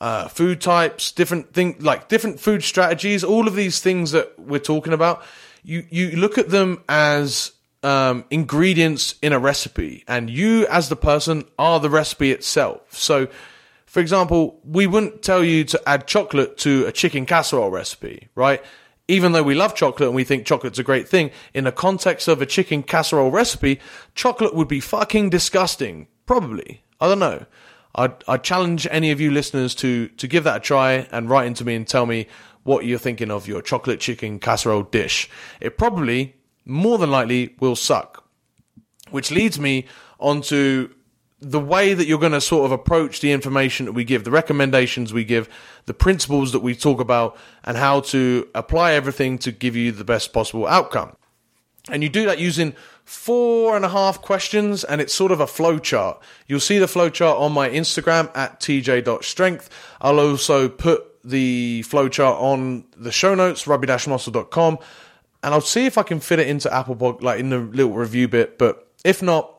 uh, 0.00 0.28
food 0.28 0.60
types, 0.60 1.12
different 1.12 1.52
thing, 1.52 1.76
like 1.80 2.08
different 2.08 2.40
food 2.40 2.62
strategies, 2.62 3.22
all 3.22 3.46
of 3.46 3.54
these 3.54 3.80
things 3.80 4.12
that 4.12 4.38
we're 4.38 4.58
talking 4.58 4.92
about. 4.92 5.22
You 5.62 5.86
you 5.90 6.10
look 6.12 6.38
at 6.38 6.48
them 6.48 6.82
as 6.88 7.52
um, 7.84 8.24
ingredients 8.30 9.14
in 9.22 9.32
a 9.32 9.38
recipe, 9.38 10.04
and 10.08 10.28
you 10.28 10.66
as 10.66 10.88
the 10.88 10.96
person 10.96 11.44
are 11.58 11.78
the 11.78 11.90
recipe 11.90 12.32
itself. 12.32 12.80
So 12.94 13.28
for 13.92 14.00
example, 14.00 14.58
we 14.64 14.86
wouldn't 14.86 15.20
tell 15.20 15.44
you 15.44 15.64
to 15.64 15.78
add 15.86 16.06
chocolate 16.06 16.56
to 16.56 16.86
a 16.86 16.92
chicken 16.92 17.26
casserole 17.26 17.70
recipe, 17.70 18.30
right? 18.34 18.64
Even 19.06 19.32
though 19.32 19.42
we 19.42 19.54
love 19.54 19.74
chocolate 19.74 20.06
and 20.06 20.16
we 20.16 20.24
think 20.24 20.46
chocolate's 20.46 20.78
a 20.78 20.82
great 20.82 21.06
thing, 21.06 21.30
in 21.52 21.64
the 21.64 21.72
context 21.72 22.26
of 22.26 22.40
a 22.40 22.46
chicken 22.46 22.82
casserole 22.82 23.30
recipe, 23.30 23.80
chocolate 24.14 24.54
would 24.54 24.66
be 24.66 24.80
fucking 24.80 25.28
disgusting. 25.28 26.06
Probably. 26.24 26.82
I 27.02 27.08
don't 27.08 27.18
know. 27.18 27.44
I 27.94 28.14
I 28.26 28.38
challenge 28.38 28.88
any 28.90 29.10
of 29.10 29.20
you 29.20 29.30
listeners 29.30 29.74
to 29.74 30.08
to 30.08 30.26
give 30.26 30.44
that 30.44 30.56
a 30.56 30.60
try 30.60 31.06
and 31.12 31.28
write 31.28 31.46
into 31.46 31.62
me 31.62 31.74
and 31.74 31.86
tell 31.86 32.06
me 32.06 32.28
what 32.62 32.86
you're 32.86 32.98
thinking 32.98 33.30
of 33.30 33.46
your 33.46 33.60
chocolate 33.60 34.00
chicken 34.00 34.38
casserole 34.38 34.84
dish. 34.84 35.28
It 35.60 35.76
probably, 35.76 36.36
more 36.64 36.96
than 36.96 37.10
likely, 37.10 37.56
will 37.60 37.76
suck. 37.76 38.26
Which 39.10 39.30
leads 39.30 39.60
me 39.60 39.84
onto 40.18 40.94
the 41.42 41.60
way 41.60 41.92
that 41.92 42.06
you're 42.06 42.20
going 42.20 42.32
to 42.32 42.40
sort 42.40 42.64
of 42.64 42.72
approach 42.72 43.20
the 43.20 43.32
information 43.32 43.86
that 43.86 43.92
we 43.92 44.04
give, 44.04 44.22
the 44.22 44.30
recommendations 44.30 45.12
we 45.12 45.24
give, 45.24 45.48
the 45.86 45.94
principles 45.94 46.52
that 46.52 46.60
we 46.60 46.74
talk 46.74 47.00
about, 47.00 47.36
and 47.64 47.76
how 47.76 48.00
to 48.00 48.48
apply 48.54 48.92
everything 48.92 49.38
to 49.38 49.50
give 49.50 49.74
you 49.74 49.90
the 49.90 50.04
best 50.04 50.32
possible 50.32 50.68
outcome. 50.68 51.16
And 51.90 52.04
you 52.04 52.08
do 52.08 52.26
that 52.26 52.38
using 52.38 52.74
four 53.04 53.74
and 53.74 53.84
a 53.84 53.88
half 53.88 54.22
questions, 54.22 54.84
and 54.84 55.00
it's 55.00 55.12
sort 55.12 55.32
of 55.32 55.40
a 55.40 55.48
flow 55.48 55.80
chart. 55.80 56.22
You'll 56.46 56.60
see 56.60 56.78
the 56.78 56.86
flow 56.86 57.10
chart 57.10 57.38
on 57.38 57.50
my 57.50 57.68
Instagram 57.68 58.30
at 58.36 58.60
tj.strength. 58.60 59.68
I'll 60.00 60.20
also 60.20 60.68
put 60.68 61.24
the 61.24 61.82
flow 61.82 62.08
chart 62.08 62.40
on 62.40 62.84
the 62.96 63.10
show 63.10 63.34
notes, 63.34 63.66
rugby-muscle.com, 63.66 64.78
and 65.42 65.54
I'll 65.54 65.60
see 65.60 65.86
if 65.86 65.98
I 65.98 66.04
can 66.04 66.20
fit 66.20 66.38
it 66.38 66.46
into 66.46 66.72
Apple 66.72 67.18
like 67.20 67.40
in 67.40 67.50
the 67.50 67.58
little 67.58 67.94
review 67.94 68.28
bit. 68.28 68.58
But 68.58 68.88
if 69.04 69.20
not, 69.22 69.52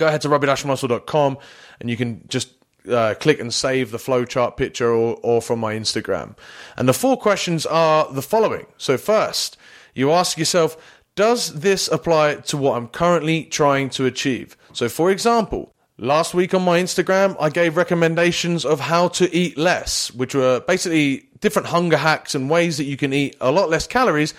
go 0.00 0.08
ahead 0.08 0.22
to 0.22 0.28
rugby-muscle.com 0.28 1.38
and 1.80 1.90
you 1.90 1.96
can 1.96 2.24
just 2.26 2.48
uh, 2.90 3.14
click 3.20 3.38
and 3.38 3.52
save 3.52 3.90
the 3.90 3.98
flowchart 3.98 4.56
picture 4.56 4.90
or, 4.90 5.18
or 5.22 5.42
from 5.42 5.60
my 5.60 5.74
Instagram. 5.74 6.36
And 6.76 6.88
the 6.88 6.94
four 6.94 7.16
questions 7.16 7.66
are 7.66 8.10
the 8.10 8.22
following. 8.22 8.66
So, 8.78 8.96
first, 8.96 9.56
you 9.94 10.10
ask 10.10 10.38
yourself, 10.38 10.76
does 11.14 11.60
this 11.60 11.88
apply 11.88 12.36
to 12.36 12.56
what 12.56 12.76
I'm 12.76 12.88
currently 12.88 13.44
trying 13.44 13.90
to 13.90 14.06
achieve? 14.06 14.56
So, 14.72 14.88
for 14.88 15.10
example, 15.10 15.74
last 15.98 16.32
week 16.32 16.54
on 16.54 16.62
my 16.62 16.80
Instagram, 16.80 17.36
I 17.38 17.50
gave 17.50 17.76
recommendations 17.76 18.64
of 18.64 18.80
how 18.80 19.08
to 19.08 19.34
eat 19.34 19.58
less, 19.58 20.10
which 20.12 20.34
were 20.34 20.60
basically 20.60 21.28
different 21.40 21.68
hunger 21.68 21.98
hacks 21.98 22.34
and 22.34 22.48
ways 22.48 22.78
that 22.78 22.84
you 22.84 22.96
can 22.96 23.12
eat 23.12 23.36
a 23.40 23.50
lot 23.50 23.68
less 23.68 23.86
calories, 23.86 24.32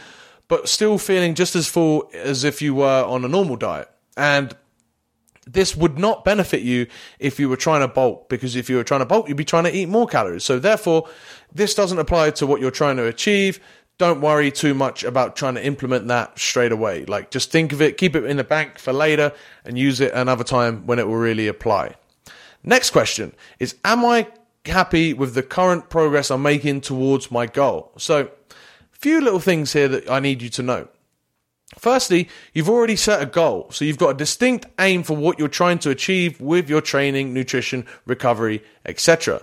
but 0.47 0.67
still 0.67 0.97
feeling 0.97 1.35
just 1.35 1.55
as 1.55 1.67
full 1.67 2.09
as 2.13 2.43
if 2.43 2.61
you 2.61 2.73
were 2.75 3.03
on 3.03 3.23
a 3.23 3.27
normal 3.27 3.55
diet. 3.55 3.89
And 4.17 4.55
this 5.47 5.75
would 5.75 5.97
not 5.97 6.23
benefit 6.23 6.61
you 6.61 6.87
if 7.19 7.39
you 7.39 7.49
were 7.49 7.57
trying 7.57 7.81
to 7.81 7.87
bulk 7.87 8.29
because 8.29 8.55
if 8.55 8.69
you 8.69 8.75
were 8.75 8.83
trying 8.83 8.99
to 8.99 9.05
bulk 9.05 9.27
you'd 9.27 9.37
be 9.37 9.45
trying 9.45 9.63
to 9.63 9.75
eat 9.75 9.89
more 9.89 10.07
calories. 10.07 10.43
So 10.43 10.59
therefore 10.59 11.07
this 11.53 11.73
doesn't 11.73 11.97
apply 11.99 12.31
to 12.31 12.47
what 12.47 12.61
you're 12.61 12.71
trying 12.71 12.97
to 12.97 13.05
achieve. 13.05 13.59
Don't 13.97 14.21
worry 14.21 14.51
too 14.51 14.73
much 14.73 15.03
about 15.03 15.35
trying 15.35 15.55
to 15.55 15.65
implement 15.65 16.07
that 16.07 16.37
straight 16.37 16.71
away. 16.71 17.05
Like 17.05 17.31
just 17.31 17.51
think 17.51 17.73
of 17.73 17.81
it 17.81 17.97
keep 17.97 18.15
it 18.15 18.23
in 18.25 18.37
the 18.37 18.43
bank 18.43 18.77
for 18.77 18.93
later 18.93 19.33
and 19.65 19.77
use 19.77 19.99
it 19.99 20.13
another 20.13 20.43
time 20.43 20.85
when 20.85 20.99
it 20.99 21.07
will 21.07 21.15
really 21.15 21.47
apply. 21.47 21.95
Next 22.63 22.91
question 22.91 23.33
is 23.59 23.75
am 23.83 24.05
i 24.05 24.27
happy 24.65 25.11
with 25.11 25.33
the 25.33 25.41
current 25.41 25.89
progress 25.89 26.29
i'm 26.29 26.43
making 26.43 26.81
towards 26.81 27.31
my 27.31 27.47
goal? 27.47 27.91
So 27.97 28.29
few 28.91 29.19
little 29.19 29.39
things 29.39 29.73
here 29.73 29.87
that 29.87 30.07
i 30.11 30.19
need 30.19 30.43
you 30.43 30.49
to 30.49 30.61
know 30.61 30.87
Firstly, 31.77 32.29
you've 32.53 32.69
already 32.69 32.95
set 32.95 33.21
a 33.21 33.25
goal. 33.25 33.67
So 33.71 33.85
you've 33.85 33.97
got 33.97 34.09
a 34.09 34.13
distinct 34.13 34.65
aim 34.79 35.03
for 35.03 35.15
what 35.15 35.39
you're 35.39 35.47
trying 35.47 35.79
to 35.79 35.89
achieve 35.89 36.39
with 36.41 36.69
your 36.69 36.81
training, 36.81 37.33
nutrition, 37.33 37.85
recovery, 38.05 38.63
etc. 38.85 39.41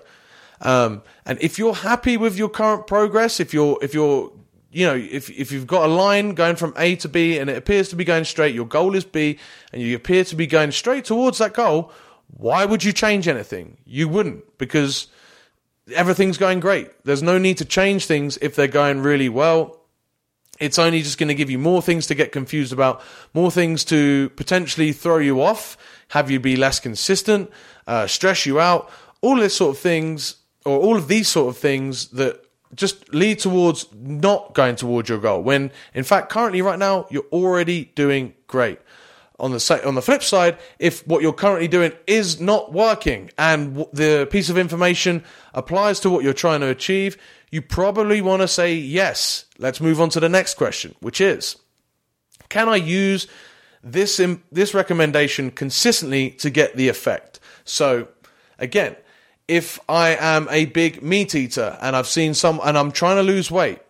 Um, 0.61 1.02
and 1.25 1.38
if 1.40 1.58
you're 1.58 1.75
happy 1.75 2.16
with 2.16 2.37
your 2.37 2.49
current 2.49 2.87
progress, 2.87 3.40
if 3.40 3.54
you're, 3.54 3.78
if 3.80 3.94
you're, 3.94 4.30
you 4.70 4.87
know, 4.87 4.94
if, 4.94 5.30
if 5.30 5.50
you've 5.50 5.66
got 5.66 5.88
a 5.88 5.92
line 5.92 6.35
going 6.35 6.56
from 6.56 6.75
A 6.76 6.97
to 6.97 7.08
B 7.08 7.38
and 7.38 7.49
it 7.49 7.56
appears 7.56 7.88
to 7.90 7.97
be 7.97 8.04
going 8.04 8.25
straight, 8.25 8.54
your 8.54 8.66
goal 8.66 8.94
is 8.94 9.04
B 9.04 9.38
and 9.73 9.80
you 9.80 9.97
appear 9.97 10.25
to 10.25 10.37
be 10.37 10.47
going 10.47 10.73
straight 10.73 11.06
towards 11.06 11.38
that 11.38 11.54
goal, 11.54 11.92
why 12.37 12.66
would 12.66 12.85
you 12.85 12.92
change 12.92 13.26
anything? 13.26 13.78
You 13.87 14.06
wouldn't 14.06 14.58
because 14.58 15.08
everything's 15.94 16.37
going 16.37 16.61
great. 16.61 16.90
There's 17.04 17.23
no 17.23 17.38
need 17.38 17.56
to 17.58 17.64
change 17.64 18.04
things 18.04 18.37
if 18.42 18.54
they're 18.54 18.68
going 18.68 19.00
really 19.00 19.30
well 19.30 19.77
it's 20.59 20.79
only 20.79 21.03
just 21.03 21.19
going 21.19 21.29
to 21.29 21.35
give 21.35 21.50
you 21.50 21.59
more 21.59 21.83
things 21.83 22.07
to 22.09 22.15
get 22.15 22.33
confused 22.33 22.73
about, 22.73 23.03
more 23.35 23.50
things 23.50 23.85
to 23.87 24.31
potentially 24.31 24.93
throw 24.93 25.19
you 25.19 25.43
off, 25.43 25.77
have 26.09 26.31
you 26.31 26.41
be 26.41 26.57
less 26.57 26.81
consistent, 26.81 27.50
uh, 27.87 28.07
stress 28.07 28.47
you 28.47 28.61
out, 28.61 28.91
all 29.21 29.37
this 29.37 29.55
sort 29.55 29.77
of 29.77 29.81
things, 29.81 30.37
or 30.65 30.79
all 30.79 30.97
of 30.97 31.09
these 31.09 31.29
sort 31.29 31.49
of 31.49 31.57
things 31.57 32.09
that 32.09 32.45
just 32.75 33.12
lead 33.15 33.38
towards 33.38 33.87
not 33.95 34.55
going 34.55 34.77
towards 34.77 35.09
your 35.09 35.19
goal. 35.19 35.43
When 35.43 35.71
in 35.95 36.05
fact, 36.05 36.31
currently, 36.31 36.62
right 36.62 36.79
now, 36.79 37.07
you're 37.11 37.27
already 37.33 37.87
doing 37.95 38.35
great. 38.47 38.79
On 39.41 39.53
the 39.53 39.83
on 39.87 39.95
the 39.95 40.03
flip 40.03 40.25
side, 40.25 40.59
if 40.81 41.07
what 41.07 41.23
you're 41.23 41.33
currently 41.33 41.69
doing 41.69 41.93
is 42.09 42.41
not 42.41 42.73
working 42.73 43.31
and 43.38 43.87
the 43.93 44.27
piece 44.33 44.50
of 44.50 44.59
information 44.59 45.23
applies 45.55 46.00
to 46.00 46.11
what 46.11 46.25
you're 46.25 46.33
trying 46.33 46.61
to 46.61 46.67
achieve, 46.67 47.17
you 47.50 47.62
probably 47.62 48.21
want 48.21 48.43
to 48.43 48.49
say 48.49 48.75
yes. 48.75 49.47
Let's 49.59 49.81
move 49.81 50.00
on 50.00 50.11
to 50.11 50.21
the 50.21 50.28
next 50.28 50.55
question, 50.55 50.95
which 51.00 51.21
is 51.21 51.57
Can 52.49 52.69
I 52.69 52.76
use 52.76 53.26
this, 53.83 54.21
this 54.52 54.75
recommendation 54.75 55.50
consistently 55.50 56.31
to 56.31 56.50
get 56.50 56.76
the 56.76 56.88
effect? 56.88 57.40
So, 57.64 58.09
again, 58.59 58.97
if 59.47 59.78
I 59.88 60.17
am 60.17 60.47
a 60.50 60.67
big 60.67 61.02
meat 61.02 61.35
eater 61.35 61.78
and 61.81 61.97
I've 61.97 62.07
seen 62.07 62.35
some, 62.35 62.61
and 62.62 62.76
I'm 62.76 62.93
trying 62.93 63.17
to 63.17 63.23
lose 63.23 63.50
weight, 63.50 63.81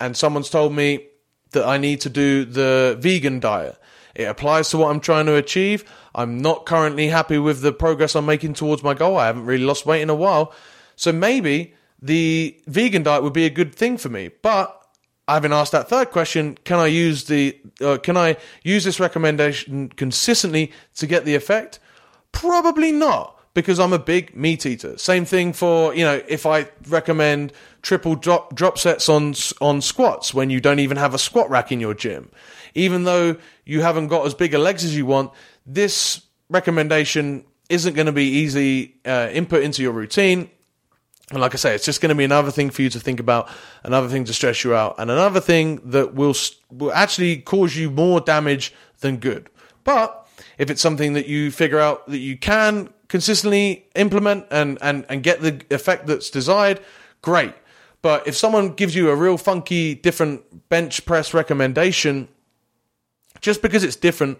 and 0.00 0.16
someone's 0.16 0.50
told 0.50 0.72
me 0.72 1.06
that 1.52 1.66
I 1.66 1.78
need 1.78 2.00
to 2.02 2.10
do 2.10 2.44
the 2.44 2.96
vegan 3.00 3.40
diet, 3.40 3.76
it 4.14 4.24
applies 4.24 4.70
to 4.70 4.78
what 4.78 4.90
I'm 4.90 5.00
trying 5.00 5.26
to 5.26 5.36
achieve. 5.36 5.84
I'm 6.14 6.38
not 6.42 6.66
currently 6.66 7.08
happy 7.08 7.38
with 7.38 7.60
the 7.60 7.72
progress 7.72 8.16
I'm 8.16 8.26
making 8.26 8.54
towards 8.54 8.82
my 8.82 8.94
goal. 8.94 9.16
I 9.16 9.26
haven't 9.26 9.44
really 9.44 9.64
lost 9.64 9.86
weight 9.86 10.02
in 10.02 10.10
a 10.10 10.14
while. 10.14 10.52
So 10.96 11.12
maybe 11.12 11.74
the 12.00 12.60
vegan 12.66 13.02
diet 13.02 13.22
would 13.22 13.32
be 13.32 13.46
a 13.46 13.50
good 13.50 13.74
thing 13.74 13.98
for 13.98 14.08
me. 14.08 14.30
But 14.42 14.74
I 15.26 15.34
haven't 15.34 15.52
asked 15.52 15.72
that 15.72 15.88
third 15.88 16.10
question. 16.10 16.58
Can 16.64 16.78
I 16.78 16.86
use 16.86 17.24
the 17.24 17.58
uh, 17.82 17.98
can 17.98 18.16
I 18.16 18.36
use 18.62 18.84
this 18.84 18.98
recommendation 18.98 19.90
consistently 19.90 20.72
to 20.96 21.06
get 21.06 21.24
the 21.24 21.34
effect? 21.34 21.80
Probably 22.32 22.92
not 22.92 23.38
because 23.52 23.78
I'm 23.78 23.92
a 23.92 23.98
big 23.98 24.34
meat 24.34 24.64
eater. 24.64 24.96
Same 24.96 25.24
thing 25.24 25.52
for 25.52 25.94
you 25.94 26.04
know 26.04 26.22
if 26.28 26.46
I 26.46 26.68
recommend 26.88 27.52
triple 27.82 28.14
drop 28.14 28.54
drop 28.54 28.78
sets 28.78 29.08
on 29.08 29.34
on 29.60 29.82
squats 29.82 30.32
when 30.32 30.48
you 30.48 30.60
don't 30.60 30.78
even 30.78 30.96
have 30.96 31.12
a 31.12 31.18
squat 31.18 31.50
rack 31.50 31.70
in 31.72 31.78
your 31.80 31.94
gym, 31.94 32.30
even 32.74 33.04
though 33.04 33.36
you 33.66 33.82
haven't 33.82 34.08
got 34.08 34.24
as 34.24 34.34
big 34.34 34.54
a 34.54 34.58
legs 34.58 34.84
as 34.84 34.96
you 34.96 35.04
want. 35.04 35.32
This 35.66 36.22
recommendation 36.48 37.44
isn't 37.68 37.92
going 37.92 38.06
to 38.06 38.12
be 38.12 38.24
easy 38.24 38.96
uh, 39.04 39.28
input 39.30 39.62
into 39.62 39.82
your 39.82 39.92
routine 39.92 40.48
and 41.30 41.40
like 41.40 41.52
I 41.54 41.58
say, 41.58 41.74
it's 41.74 41.84
just 41.84 42.00
going 42.00 42.08
to 42.08 42.14
be 42.14 42.24
another 42.24 42.50
thing 42.50 42.70
for 42.70 42.80
you 42.80 42.88
to 42.90 43.00
think 43.00 43.20
about, 43.20 43.48
another 43.82 44.08
thing 44.08 44.24
to 44.24 44.32
stress 44.32 44.64
you 44.64 44.74
out, 44.74 44.94
and 44.98 45.10
another 45.10 45.40
thing 45.40 45.80
that 45.90 46.14
will 46.14 46.34
will 46.70 46.92
actually 46.92 47.36
cause 47.36 47.76
you 47.76 47.90
more 47.90 48.20
damage 48.20 48.72
than 49.00 49.18
good. 49.18 49.50
But 49.84 50.26
if 50.56 50.70
it's 50.70 50.80
something 50.80 51.12
that 51.12 51.26
you 51.26 51.50
figure 51.50 51.78
out 51.78 52.06
that 52.08 52.18
you 52.18 52.38
can 52.38 52.88
consistently 53.08 53.86
implement 53.94 54.46
and 54.50 54.78
and 54.80 55.04
and 55.08 55.22
get 55.22 55.42
the 55.42 55.60
effect 55.70 56.06
that's 56.06 56.30
desired, 56.30 56.80
great. 57.20 57.54
But 58.00 58.26
if 58.26 58.36
someone 58.36 58.70
gives 58.70 58.94
you 58.94 59.10
a 59.10 59.16
real 59.16 59.36
funky 59.36 59.94
different 59.94 60.68
bench 60.68 61.04
press 61.04 61.34
recommendation, 61.34 62.28
just 63.40 63.60
because 63.60 63.84
it's 63.84 63.96
different 63.96 64.38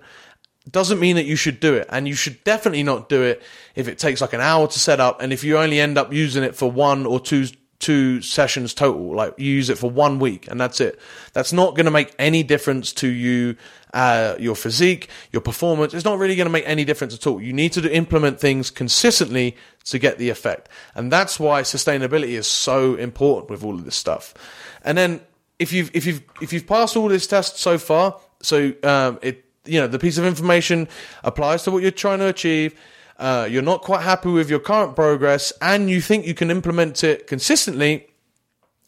doesn't 0.71 1.01
mean 1.01 1.17
that 1.17 1.27
you 1.27 1.37
should 1.37 1.61
do 1.61 1.75
it. 1.75 1.87
And 1.91 2.09
you 2.09 2.15
should 2.15 2.43
definitely 2.45 2.83
not 2.83 3.09
do 3.09 3.23
it 3.23 3.43
if 3.75 3.89
it 3.89 3.99
takes 3.99 4.21
like 4.21 4.33
an 4.33 4.41
hour 4.41 4.67
to 4.67 4.79
set 4.79 5.01
up 5.01 5.23
and 5.23 5.33
if 5.33 5.45
you 5.45 5.59
only 5.59 5.81
end 5.81 5.99
up 5.99 6.13
using 6.13 6.43
it 6.43 6.55
for 6.55 6.71
one 6.71 7.07
or 7.07 7.21
two 7.21 7.47
two 7.79 8.21
sessions 8.21 8.75
total 8.75 9.15
like 9.15 9.35
you 9.37 9.53
use 9.53 9.71
it 9.71 9.79
for 9.79 9.89
one 9.89 10.19
week 10.19 10.49
and 10.51 10.61
that's 10.61 10.81
it. 10.81 10.99
That's 11.33 11.53
not 11.53 11.77
going 11.77 11.85
to 11.85 11.93
make 11.93 12.13
any 12.19 12.43
difference 12.43 12.93
to 12.95 13.09
you 13.09 13.57
uh, 13.95 14.35
your 14.39 14.57
physique 14.57 15.09
your 15.31 15.41
performance. 15.41 15.95
It's 15.95 16.05
not 16.05 16.19
really 16.19 16.35
going 16.35 16.47
to 16.47 16.53
make 16.53 16.67
any 16.67 16.85
difference 16.85 17.15
at 17.15 17.25
all. 17.27 17.41
You 17.41 17.53
need 17.53 17.73
to 17.75 17.95
implement 17.95 18.41
things 18.41 18.71
consistently 18.71 19.57
to 19.85 19.99
get 20.01 20.19
the 20.19 20.29
effect 20.29 20.69
and 20.97 21.13
that's 21.13 21.39
why 21.39 21.63
sustainability 21.63 22.31
is 22.31 22.49
so 22.49 22.97
important 22.97 23.49
with 23.49 23.63
all 23.63 23.75
of 23.75 23.85
this 23.85 23.97
stuff. 23.97 24.35
And 24.83 24.99
then 24.99 25.21
if 25.61 25.73
you've 25.73 25.93
if 25.95 26.05
you've 26.05 26.23
if 26.43 26.53
you've 26.53 26.67
passed 26.67 26.97
all 26.97 27.09
this 27.09 27.29
test 27.29 27.59
so 27.59 27.79
far 27.79 28.19
so 28.41 28.73
um, 28.83 29.21
it 29.23 29.45
you 29.69 29.81
know 29.81 29.87
the 29.87 29.99
piece 29.99 30.19
of 30.19 30.25
information 30.25 30.89
applies 31.23 31.63
to 31.65 31.71
what 31.71 31.83
you're 31.83 31.91
trying 31.91 32.19
to 32.19 32.27
achieve. 32.27 32.75
Uh, 33.19 33.49
you're 33.51 33.63
not 33.63 33.83
quite 33.83 34.03
happy 34.03 34.31
with 34.31 34.49
your 34.49 34.61
current 34.61 34.95
progress, 34.95 35.53
and 35.61 35.91
you 35.91 36.01
think 36.01 36.27
you 36.27 36.35
can 36.35 36.51
implement 36.51 37.03
it 37.03 37.27
consistently. 37.27 38.07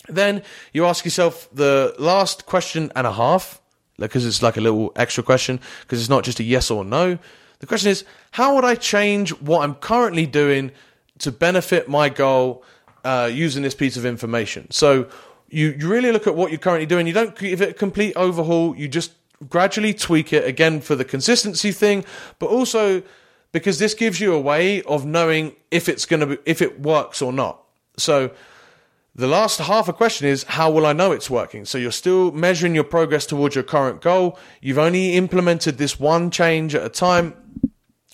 Then 0.08 0.42
you 0.72 0.86
ask 0.86 1.04
yourself 1.04 1.48
the 1.52 1.94
last 1.98 2.46
question 2.46 2.90
and 2.94 3.06
a 3.06 3.12
half, 3.12 3.60
because 3.98 4.24
it's 4.24 4.42
like 4.42 4.56
a 4.56 4.60
little 4.60 4.92
extra 4.96 5.22
question, 5.22 5.60
because 5.82 6.00
it's 6.00 6.08
not 6.08 6.24
just 6.24 6.40
a 6.40 6.44
yes 6.44 6.70
or 6.70 6.84
no. 6.84 7.18
The 7.58 7.66
question 7.66 7.90
is, 7.90 8.04
how 8.30 8.54
would 8.54 8.64
I 8.64 8.74
change 8.74 9.30
what 9.40 9.62
I'm 9.62 9.74
currently 9.74 10.26
doing 10.26 10.70
to 11.18 11.30
benefit 11.30 11.88
my 11.88 12.08
goal 12.08 12.64
uh, 13.04 13.28
using 13.32 13.62
this 13.62 13.74
piece 13.74 13.96
of 13.96 14.06
information? 14.06 14.70
So 14.70 15.08
you, 15.50 15.76
you 15.78 15.88
really 15.88 16.12
look 16.12 16.26
at 16.26 16.34
what 16.34 16.50
you're 16.50 16.58
currently 16.58 16.86
doing. 16.86 17.06
You 17.06 17.12
don't 17.12 17.36
give 17.36 17.60
it 17.60 17.70
a 17.70 17.74
complete 17.74 18.14
overhaul. 18.16 18.76
You 18.76 18.88
just 18.88 19.12
gradually 19.48 19.94
tweak 19.94 20.32
it 20.32 20.44
again 20.44 20.80
for 20.80 20.94
the 20.94 21.04
consistency 21.04 21.72
thing, 21.72 22.04
but 22.38 22.46
also 22.46 23.02
because 23.52 23.78
this 23.78 23.94
gives 23.94 24.20
you 24.20 24.32
a 24.32 24.40
way 24.40 24.82
of 24.82 25.04
knowing 25.04 25.56
if 25.70 25.88
it's 25.88 26.06
going 26.06 26.20
to 26.20 26.26
be, 26.26 26.38
if 26.44 26.62
it 26.62 26.80
works 26.80 27.20
or 27.20 27.32
not. 27.32 27.62
So 27.96 28.30
the 29.14 29.26
last 29.26 29.58
half 29.58 29.88
a 29.88 29.92
question 29.92 30.28
is 30.28 30.44
how 30.44 30.70
will 30.70 30.86
I 30.86 30.92
know 30.92 31.12
it's 31.12 31.28
working? 31.28 31.64
So 31.64 31.78
you're 31.78 31.90
still 31.90 32.30
measuring 32.32 32.74
your 32.74 32.84
progress 32.84 33.26
towards 33.26 33.54
your 33.54 33.64
current 33.64 34.00
goal. 34.00 34.38
You've 34.60 34.78
only 34.78 35.16
implemented 35.16 35.78
this 35.78 35.98
one 35.98 36.30
change 36.30 36.74
at 36.74 36.84
a 36.84 36.88
time. 36.88 37.34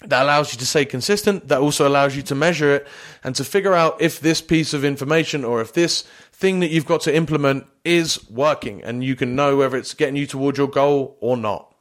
That 0.05 0.23
allows 0.23 0.53
you 0.53 0.59
to 0.59 0.67
stay 0.67 0.85
consistent. 0.85 1.49
That 1.49 1.61
also 1.61 1.89
allows 1.89 2.17
you 2.17 2.23
to 2.25 2.35
measure 2.35 2.75
it 2.77 2.87
and 3.25 3.35
to 3.35 3.45
figure 3.45 3.75
out 3.75 4.01
if 4.01 4.21
this 4.21 4.41
piece 4.43 4.75
of 4.75 4.85
information 4.85 5.45
or 5.45 5.61
if 5.61 5.73
this 5.73 6.05
thing 6.37 6.61
that 6.61 6.69
you've 6.69 6.85
got 6.85 7.01
to 7.01 7.15
implement 7.15 7.67
is 7.83 8.29
working 8.29 8.83
and 8.85 9.03
you 9.03 9.17
can 9.17 9.35
know 9.35 9.57
whether 9.57 9.75
it's 9.75 9.95
getting 9.95 10.17
you 10.17 10.27
towards 10.27 10.59
your 10.59 10.69
goal 10.69 11.17
or 11.21 11.35
not. 11.35 11.75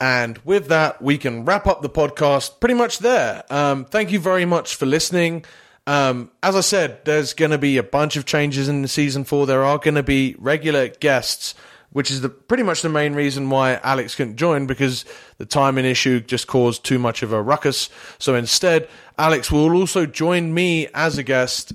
And 0.00 0.36
with 0.38 0.66
that, 0.66 1.00
we 1.00 1.16
can 1.16 1.44
wrap 1.44 1.68
up 1.68 1.80
the 1.80 1.88
podcast 1.88 2.58
pretty 2.58 2.74
much 2.74 2.98
there. 2.98 3.44
Um, 3.50 3.84
thank 3.84 4.10
you 4.10 4.18
very 4.18 4.44
much 4.44 4.74
for 4.74 4.84
listening. 4.84 5.44
Um, 5.86 6.32
as 6.42 6.56
I 6.56 6.60
said, 6.60 7.04
there's 7.04 7.34
going 7.34 7.52
to 7.52 7.58
be 7.58 7.76
a 7.76 7.84
bunch 7.84 8.16
of 8.16 8.24
changes 8.24 8.68
in 8.68 8.82
the 8.82 8.88
season 8.88 9.22
four. 9.22 9.46
There 9.46 9.62
are 9.62 9.78
going 9.78 9.94
to 9.94 10.02
be 10.02 10.34
regular 10.38 10.88
guests, 10.88 11.54
which 11.90 12.10
is 12.10 12.20
the 12.20 12.30
pretty 12.30 12.64
much 12.64 12.82
the 12.82 12.88
main 12.88 13.14
reason 13.14 13.48
why 13.48 13.74
Alex 13.84 14.16
couldn't 14.16 14.36
join 14.36 14.66
because 14.66 15.04
the 15.38 15.46
timing 15.46 15.84
issue 15.84 16.18
just 16.18 16.48
caused 16.48 16.84
too 16.84 16.98
much 16.98 17.22
of 17.22 17.32
a 17.32 17.40
ruckus. 17.40 17.90
So 18.18 18.34
instead, 18.34 18.88
Alex 19.18 19.52
will 19.52 19.72
also 19.76 20.04
join 20.04 20.52
me 20.52 20.88
as 20.94 21.16
a 21.16 21.22
guest 21.22 21.74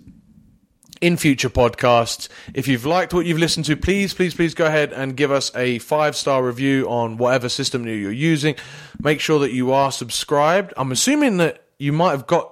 in 1.06 1.18
future 1.18 1.52
podcasts. 1.52 2.30
If 2.56 2.68
you've 2.68 2.84
liked 2.84 3.14
what 3.14 3.28
you've 3.28 3.38
listened 3.38 3.68
to, 3.68 3.78
please, 3.78 4.16
please, 4.16 4.34
please 4.34 4.56
go 4.56 4.66
ahead 4.66 4.92
and 4.92 5.16
give 5.16 5.32
us 5.32 5.56
a 5.56 5.78
five 5.78 6.16
star 6.16 6.44
review 6.44 6.90
on 6.90 7.18
whatever 7.18 7.48
system 7.48 7.86
you're 7.86 8.12
using. 8.12 8.56
Make 9.00 9.20
sure 9.20 9.38
that 9.42 9.52
you 9.52 9.72
are 9.72 9.92
subscribed. 9.92 10.74
I'm 10.76 10.92
assuming 10.92 11.38
that 11.38 11.64
you 11.78 11.94
might 11.94 12.10
have 12.10 12.26
got 12.26 12.52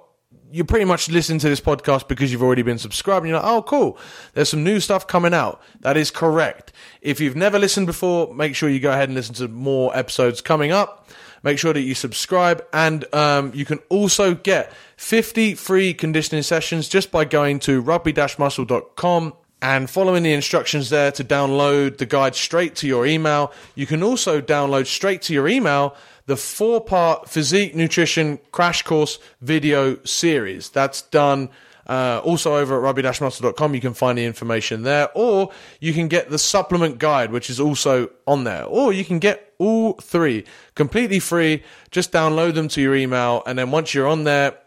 you 0.52 0.64
pretty 0.64 0.86
much 0.86 1.10
listen 1.10 1.40
to 1.40 1.50
this 1.50 1.62
podcast 1.62 2.08
because 2.08 2.32
you've 2.32 2.44
already 2.44 2.62
been 2.62 2.78
subscribed. 2.78 3.24
And 3.24 3.32
you're 3.32 3.40
like, 3.40 3.52
oh, 3.52 3.64
cool. 3.64 3.98
There's 4.36 4.50
some 4.50 4.64
new 4.64 4.80
stuff 4.80 5.08
coming 5.08 5.34
out. 5.34 5.60
That 5.80 5.98
is 5.98 6.12
correct. 6.12 6.72
If 7.02 7.20
you've 7.20 7.36
never 7.36 7.58
listened 7.58 7.88
before, 7.88 8.36
make 8.36 8.56
sure 8.56 8.70
you 8.70 8.80
go 8.80 8.92
ahead 8.92 9.10
and 9.10 9.16
listen 9.16 9.34
to 9.36 9.48
more 9.48 9.98
episodes 9.98 10.42
coming 10.42 10.72
up. 10.72 11.10
Make 11.44 11.60
sure 11.60 11.74
that 11.74 11.82
you 11.82 11.94
subscribe, 11.94 12.66
and 12.72 13.06
um, 13.14 13.52
you 13.54 13.66
can 13.66 13.80
also 13.90 14.34
get 14.34 14.72
50 14.96 15.56
free 15.56 15.94
conditioning 15.94 16.44
sessions 16.44 16.88
just 16.88 17.12
by 17.12 17.26
going 17.26 17.60
to 17.60 17.82
rugby-muscle.com 17.82 19.34
and 19.62 19.90
following 19.90 20.24
the 20.24 20.34
instructions 20.34 20.90
there 20.90 21.12
to 21.12 21.24
download 21.24 21.98
the 21.98 22.06
guide 22.06 22.36
straight 22.36 22.76
to 22.76 22.88
your 22.88 23.06
email. 23.06 23.52
You 23.76 23.86
can 23.86 24.04
also 24.04 24.42
download 24.42 24.88
straight 24.88 25.22
to 25.24 25.34
your 25.34 25.48
email 25.48 25.96
the 26.26 26.38
four 26.38 26.82
part 26.82 27.30
physique 27.30 27.76
nutrition 27.76 28.40
crash 28.52 28.84
course 28.84 29.20
video 29.42 29.98
series. 30.04 30.70
That's 30.70 31.02
done. 31.02 31.50
Uh, 31.86 32.22
also 32.24 32.56
over 32.56 32.78
at 32.78 32.96
rugby-muscle.com, 32.96 33.76
you 33.76 33.82
can 33.82 33.94
find 33.94 34.18
the 34.18 34.24
information 34.24 34.84
there, 34.84 35.10
or 35.16 35.52
you 35.82 35.94
can 35.94 36.08
get 36.08 36.30
the 36.30 36.40
supplement 36.40 36.98
guide, 36.98 37.32
which 37.32 37.50
is 37.50 37.60
also 37.60 38.10
on 38.26 38.46
there, 38.46 38.64
or 38.64 38.94
you 38.94 39.04
can 39.04 39.20
get 39.20 39.53
all 39.64 39.94
three 39.94 40.46
completely 40.76 41.20
free. 41.20 41.64
Just 41.92 42.12
download 42.12 42.54
them 42.56 42.68
to 42.70 42.82
your 42.82 42.96
email, 42.96 43.44
and 43.46 43.58
then 43.58 43.72
once 43.72 43.94
you're 43.94 44.08
on 44.08 44.24
there, 44.24 44.58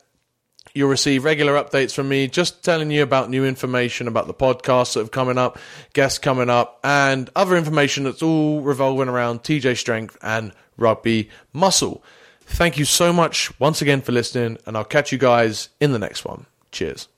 you'll 0.75 0.91
receive 0.91 1.25
regular 1.25 1.55
updates 1.55 1.95
from 1.95 2.09
me, 2.09 2.29
just 2.29 2.63
telling 2.63 2.91
you 2.91 3.03
about 3.03 3.31
new 3.31 3.45
information 3.45 4.09
about 4.09 4.27
the 4.27 4.35
podcasts 4.35 4.95
that 4.95 5.01
have 5.01 5.11
coming 5.11 5.39
up, 5.39 5.59
guests 5.95 6.19
coming 6.19 6.51
up, 6.51 6.79
and 6.85 7.31
other 7.35 7.57
information 7.57 8.05
that's 8.05 8.23
all 8.23 8.61
revolving 8.61 9.09
around 9.09 9.43
TJ 9.43 9.77
Strength 9.79 10.19
and 10.23 10.53
Rugby 10.77 11.31
Muscle. 11.53 12.05
Thank 12.43 12.79
you 12.79 12.85
so 12.85 13.13
much 13.13 13.59
once 13.59 13.81
again 13.83 14.03
for 14.03 14.13
listening, 14.13 14.59
and 14.67 14.77
I'll 14.77 14.85
catch 14.85 15.13
you 15.13 15.19
guys 15.19 15.71
in 15.81 15.93
the 15.93 15.99
next 15.99 16.25
one. 16.25 16.47
Cheers. 16.71 17.09